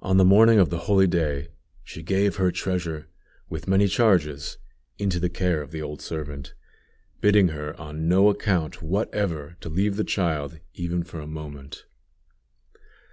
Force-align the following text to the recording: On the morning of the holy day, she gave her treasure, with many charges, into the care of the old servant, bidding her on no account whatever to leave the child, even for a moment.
On 0.00 0.16
the 0.16 0.24
morning 0.24 0.60
of 0.60 0.70
the 0.70 0.78
holy 0.86 1.08
day, 1.08 1.48
she 1.82 2.04
gave 2.04 2.36
her 2.36 2.52
treasure, 2.52 3.08
with 3.48 3.66
many 3.66 3.88
charges, 3.88 4.58
into 4.96 5.18
the 5.18 5.28
care 5.28 5.60
of 5.60 5.72
the 5.72 5.82
old 5.82 6.00
servant, 6.00 6.54
bidding 7.20 7.48
her 7.48 7.76
on 7.76 8.06
no 8.06 8.28
account 8.28 8.80
whatever 8.80 9.56
to 9.60 9.68
leave 9.68 9.96
the 9.96 10.04
child, 10.04 10.60
even 10.74 11.02
for 11.02 11.18
a 11.18 11.26
moment. 11.26 11.84